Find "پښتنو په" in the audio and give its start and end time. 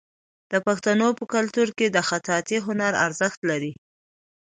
0.67-1.23